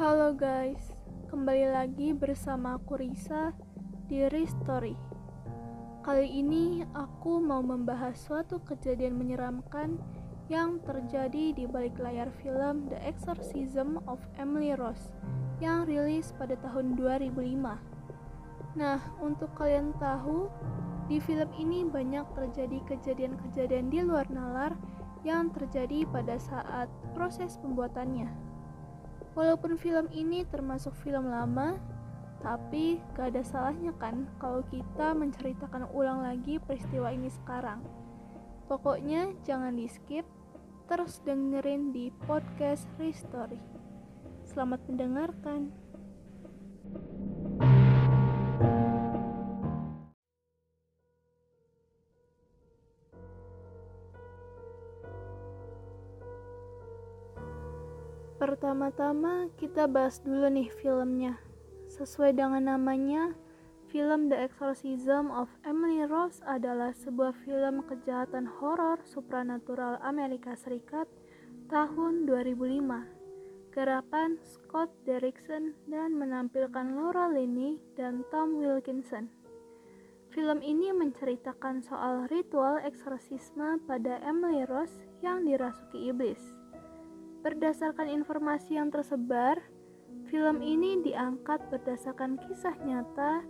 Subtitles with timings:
[0.00, 0.96] Halo guys,
[1.28, 3.52] kembali lagi bersama aku Risa
[4.08, 4.96] di Story.
[6.00, 10.00] Kali ini aku mau membahas suatu kejadian menyeramkan
[10.48, 15.12] yang terjadi di balik layar film The Exorcism of Emily Rose
[15.60, 17.60] yang rilis pada tahun 2005.
[18.80, 20.48] Nah, untuk kalian tahu,
[21.12, 24.72] di film ini banyak terjadi kejadian-kejadian di luar nalar
[25.28, 28.49] yang terjadi pada saat proses pembuatannya.
[29.38, 31.78] Walaupun film ini termasuk film lama,
[32.40, 37.84] tapi gak ada salahnya kan kalau kita menceritakan ulang lagi peristiwa ini sekarang.
[38.66, 40.26] Pokoknya jangan di skip,
[40.90, 43.60] terus dengerin di podcast Restory.
[44.42, 45.89] Selamat mendengarkan.
[58.50, 61.38] Pertama-tama kita bahas dulu nih filmnya.
[61.86, 63.30] Sesuai dengan namanya,
[63.94, 71.06] film The Exorcism of Emily Rose adalah sebuah film kejahatan horor supranatural Amerika Serikat
[71.70, 73.70] tahun 2005.
[73.70, 79.30] Gerakan Scott Derrickson dan menampilkan Laura Linney dan Tom Wilkinson.
[80.34, 86.59] Film ini menceritakan soal ritual eksorsisme pada Emily Rose yang dirasuki iblis.
[87.40, 89.56] Berdasarkan informasi yang tersebar,
[90.28, 93.40] film ini diangkat berdasarkan kisah nyata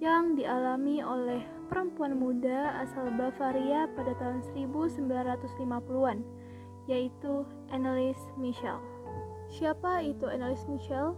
[0.00, 6.24] yang dialami oleh perempuan muda asal Bavaria pada tahun 1950-an,
[6.88, 8.80] yaitu Annelies Michel.
[9.52, 11.12] Siapa itu Annelies Michel?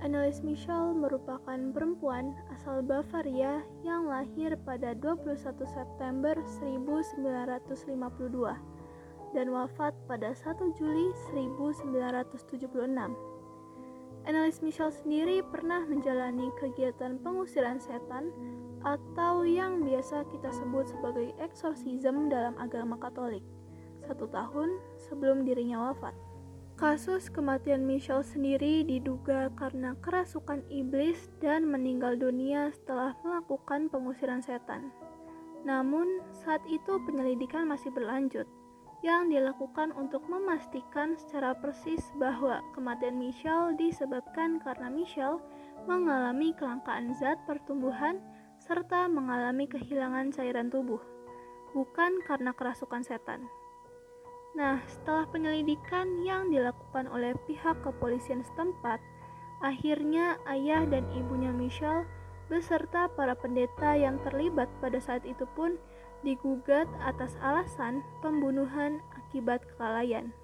[0.00, 5.36] Annelies Michel merupakan perempuan asal Bavaria yang lahir pada 21
[5.68, 6.32] September
[6.64, 8.75] 1952
[9.36, 12.72] dan wafat pada 1 Juli 1976.
[14.24, 18.32] Annelies Michel sendiri pernah menjalani kegiatan pengusiran setan
[18.80, 23.44] atau yang biasa kita sebut sebagai eksorsisme dalam agama Katolik
[24.08, 26.16] satu tahun sebelum dirinya wafat.
[26.80, 34.92] Kasus kematian Michelle sendiri diduga karena kerasukan iblis dan meninggal dunia setelah melakukan pengusiran setan.
[35.64, 38.46] Namun, saat itu penyelidikan masih berlanjut
[39.06, 45.38] yang dilakukan untuk memastikan secara persis bahwa kematian Michelle disebabkan karena Michelle
[45.86, 48.18] mengalami kelangkaan zat pertumbuhan
[48.58, 50.98] serta mengalami kehilangan cairan tubuh,
[51.70, 53.46] bukan karena kerasukan setan.
[54.58, 58.98] Nah, setelah penyelidikan yang dilakukan oleh pihak kepolisian setempat,
[59.62, 62.10] akhirnya ayah dan ibunya Michelle
[62.50, 65.78] beserta para pendeta yang terlibat pada saat itu pun
[66.26, 70.34] digugat atas alasan pembunuhan akibat kelalaian.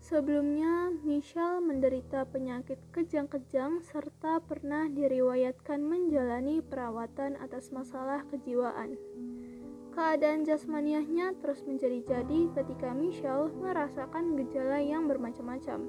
[0.00, 8.96] Sebelumnya, Michelle menderita penyakit kejang-kejang serta pernah diriwayatkan menjalani perawatan atas masalah kejiwaan.
[9.92, 15.88] Keadaan jasmaniahnya terus menjadi-jadi ketika Michelle merasakan gejala yang bermacam-macam,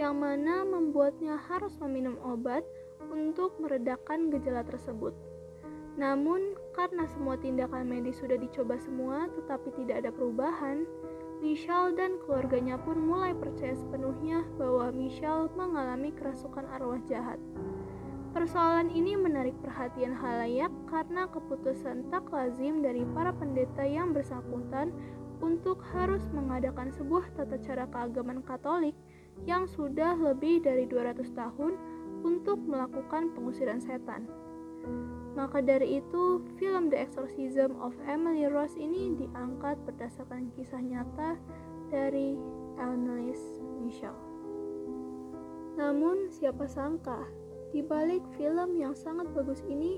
[0.00, 2.64] yang mana membuatnya harus meminum obat
[3.10, 5.31] untuk meredakan gejala tersebut.
[6.00, 10.88] Namun, karena semua tindakan medis sudah dicoba semua tetapi tidak ada perubahan,
[11.42, 17.36] Michelle dan keluarganya pun mulai percaya sepenuhnya bahwa Michelle mengalami kerasukan arwah jahat.
[18.32, 24.94] Persoalan ini menarik perhatian halayak karena keputusan tak lazim dari para pendeta yang bersangkutan
[25.42, 28.96] untuk harus mengadakan sebuah tata cara keagamaan Katolik
[29.44, 31.76] yang sudah lebih dari 200 tahun
[32.22, 34.30] untuk melakukan pengusiran setan.
[35.32, 41.40] Maka dari itu, film The Exorcism of Emily Rose ini diangkat berdasarkan kisah nyata
[41.88, 42.36] dari
[42.76, 43.40] Annelies
[43.80, 44.12] Michel.
[45.80, 47.24] Namun, siapa sangka,
[47.72, 49.96] di balik film yang sangat bagus ini,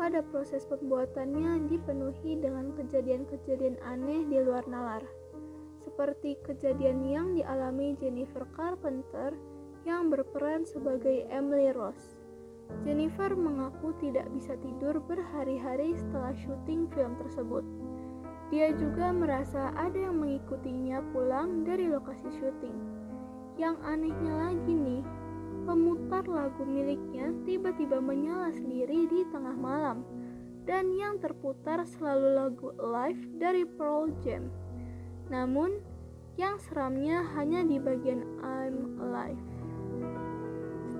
[0.00, 5.04] pada proses pembuatannya dipenuhi dengan kejadian-kejadian aneh di luar nalar.
[5.84, 9.36] Seperti kejadian yang dialami Jennifer Carpenter
[9.84, 12.19] yang berperan sebagai Emily Rose
[12.80, 17.64] Jennifer mengaku tidak bisa tidur berhari-hari setelah syuting film tersebut.
[18.50, 22.74] Dia juga merasa ada yang mengikutinya pulang dari lokasi syuting.
[23.54, 25.02] Yang anehnya lagi nih,
[25.68, 30.02] pemutar lagu miliknya tiba-tiba menyala sendiri di tengah malam.
[30.66, 34.50] Dan yang terputar selalu lagu Alive dari Pearl Jam.
[35.30, 35.78] Namun,
[36.38, 39.49] yang seramnya hanya di bagian I'm Alive.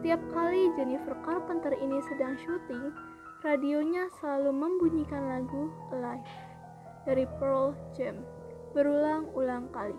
[0.01, 2.89] Setiap kali Jennifer Carpenter ini sedang syuting,
[3.45, 6.25] radionya selalu membunyikan lagu Alive
[7.05, 8.25] dari Pearl Jam
[8.73, 9.93] berulang-ulang kali.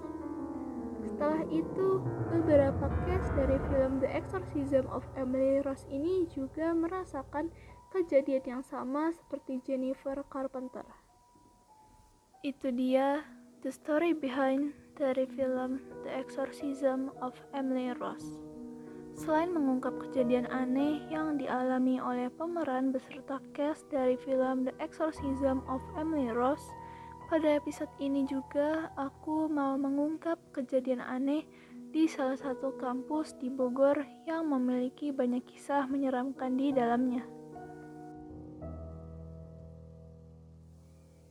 [1.05, 2.01] Setelah itu,
[2.33, 7.53] beberapa case dari film The Exorcism of Emily Rose ini juga merasakan
[7.93, 10.89] kejadian yang sama seperti Jennifer Carpenter.
[12.41, 13.21] Itu dia
[13.61, 18.50] the story behind dari film The Exorcism of Emily Rose.
[19.11, 25.83] Selain mengungkap kejadian aneh yang dialami oleh pemeran beserta cast dari film The Exorcism of
[25.99, 26.63] Emily Rose,
[27.27, 31.43] pada episode ini juga aku mau mengungkap kejadian aneh
[31.91, 37.23] di salah satu kampus di Bogor yang memiliki banyak kisah menyeramkan di dalamnya.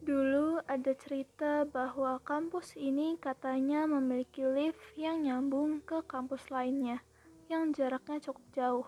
[0.04, 7.04] Dulu ada cerita bahwa kampus ini katanya memiliki lift yang nyambung ke kampus lainnya
[7.50, 8.86] yang jaraknya cukup jauh.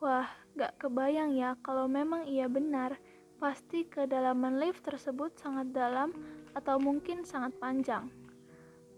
[0.00, 0.24] Wah,
[0.56, 2.96] gak kebayang ya kalau memang iya benar
[3.36, 6.10] pasti kedalaman lift tersebut sangat dalam
[6.56, 8.08] atau mungkin sangat panjang.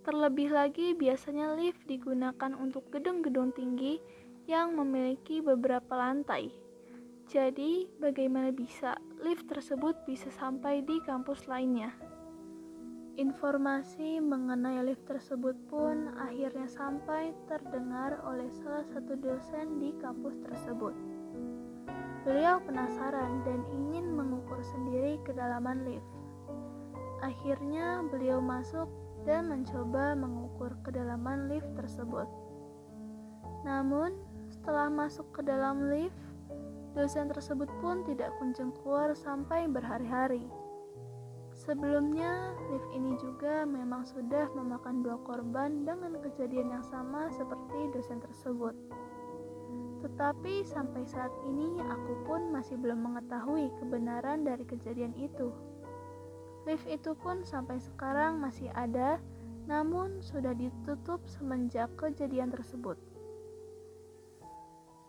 [0.00, 4.00] Terlebih lagi, biasanya lift digunakan untuk gedung-gedung tinggi
[4.48, 6.48] yang memiliki beberapa lantai.
[7.28, 11.92] Jadi, bagaimana bisa lift tersebut bisa sampai di kampus lainnya?
[13.18, 20.94] Informasi mengenai lift tersebut pun akhirnya sampai terdengar oleh salah satu dosen di kampus tersebut.
[22.22, 26.06] Beliau penasaran dan ingin mengukur sendiri kedalaman lift.
[27.26, 28.86] Akhirnya beliau masuk
[29.26, 32.30] dan mencoba mengukur kedalaman lift tersebut.
[33.66, 34.14] Namun,
[34.48, 36.16] setelah masuk ke dalam lift,
[36.94, 40.46] dosen tersebut pun tidak kunjung keluar sampai berhari-hari.
[41.70, 48.18] Sebelumnya, lift ini juga memang sudah memakan dua korban dengan kejadian yang sama seperti dosen
[48.18, 48.74] tersebut.
[50.02, 55.54] Tetapi sampai saat ini aku pun masih belum mengetahui kebenaran dari kejadian itu.
[56.66, 59.22] Lift itu pun sampai sekarang masih ada,
[59.70, 62.98] namun sudah ditutup semenjak kejadian tersebut.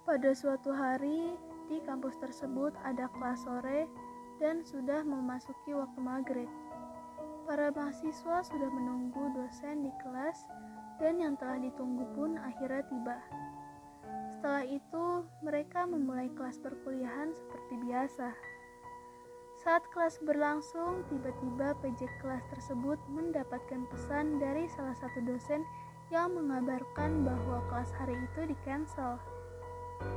[0.05, 1.33] Pada suatu hari,
[1.73, 3.89] di kampus tersebut ada kelas sore
[4.41, 6.49] dan sudah memasuki waktu maghrib.
[7.45, 10.49] Para mahasiswa sudah menunggu dosen di kelas
[10.97, 13.17] dan yang telah ditunggu pun akhirnya tiba.
[14.33, 15.05] Setelah itu,
[15.45, 18.33] mereka memulai kelas perkuliahan seperti biasa.
[19.61, 25.61] Saat kelas berlangsung, tiba-tiba PJ kelas tersebut mendapatkan pesan dari salah satu dosen
[26.09, 29.21] yang mengabarkan bahwa kelas hari itu di-cancel.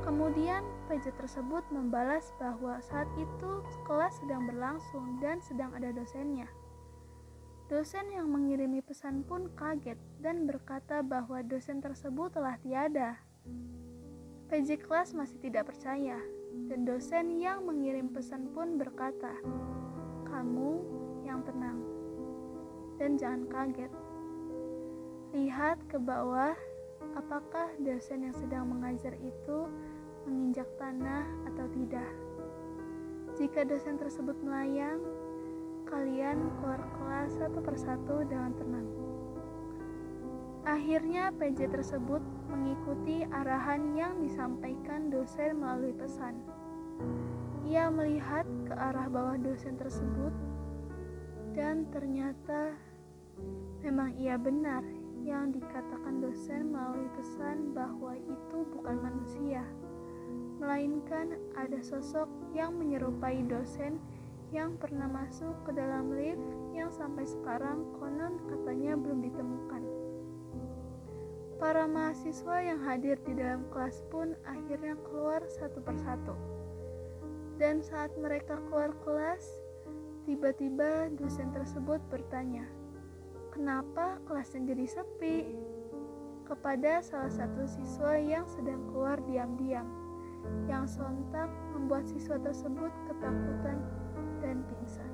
[0.05, 6.45] Kemudian, PJ tersebut membalas bahwa saat itu kelas sedang berlangsung dan sedang ada dosennya.
[7.65, 13.17] Dosen yang mengirimi pesan pun kaget dan berkata bahwa dosen tersebut telah tiada.
[14.53, 16.21] PJ kelas masih tidak percaya,
[16.69, 19.33] dan dosen yang mengirim pesan pun berkata,
[20.29, 20.71] "Kamu
[21.25, 21.95] yang tenang
[22.97, 23.91] dan jangan kaget.
[25.35, 26.55] Lihat ke bawah,
[27.13, 29.69] apakah dosen yang sedang mengajar itu
[30.25, 31.21] menginjak tanah
[31.53, 32.09] atau tidak.
[33.37, 34.97] Jika dosen tersebut melayang,
[35.85, 38.89] kalian keluar kelas satu persatu dengan tenang."
[40.65, 46.41] Akhirnya, PJ tersebut mengikuti arahan yang disampaikan dosen melalui pesan.
[47.69, 50.33] Ia melihat ke arah bawah dosen tersebut,
[51.53, 52.73] dan ternyata
[53.85, 54.81] memang ia benar
[55.21, 59.63] yang dikatakan dosen melalui pesan bahwa itu bukan manusia,
[60.59, 64.03] melainkan ada sosok yang menyerupai dosen
[64.51, 66.43] yang pernah masuk ke dalam lift
[66.75, 69.83] yang sampai sekarang konon katanya belum ditemukan.
[71.55, 76.35] Para mahasiswa yang hadir di dalam kelas pun akhirnya keluar satu persatu.
[77.55, 79.63] Dan saat mereka keluar kelas,
[80.27, 82.67] tiba-tiba dosen tersebut bertanya,
[83.55, 85.74] "Kenapa kelasnya jadi sepi?"
[86.45, 89.89] Kepada salah satu siswa yang sedang keluar diam-diam,
[90.69, 93.81] yang sontak membuat siswa tersebut ketakutan
[94.39, 95.09] dan pingsan.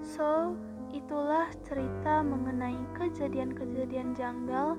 [0.00, 0.56] So,
[0.90, 4.74] Itulah cerita mengenai kejadian-kejadian janggal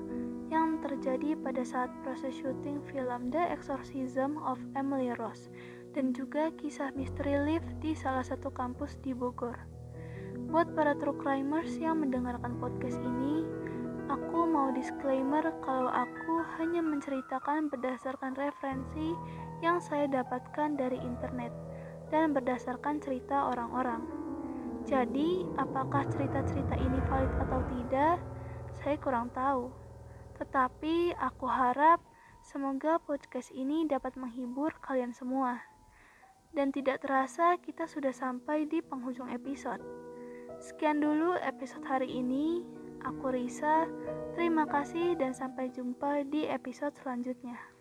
[0.52, 5.48] yang terjadi pada saat proses syuting film The Exorcism of Emily Rose
[5.96, 9.56] dan juga kisah misteri lift di salah satu kampus di Bogor.
[10.52, 13.48] Buat para true crimers yang mendengarkan podcast ini,
[14.12, 19.16] aku mau disclaimer kalau aku hanya menceritakan berdasarkan referensi
[19.64, 21.48] yang saya dapatkan dari internet
[22.12, 24.04] dan berdasarkan cerita orang-orang.
[24.84, 28.20] Jadi, apakah cerita-cerita ini valid atau tidak?
[28.76, 29.72] Saya kurang tahu.
[30.36, 32.04] Tetapi aku harap
[32.44, 35.64] semoga podcast ini dapat menghibur kalian semua.
[36.52, 39.80] Dan tidak terasa kita sudah sampai di penghujung episode.
[40.60, 42.60] Sekian dulu episode hari ini.
[43.02, 43.90] Aku Risa,
[44.38, 47.71] terima kasih dan sampai jumpa di episode selanjutnya.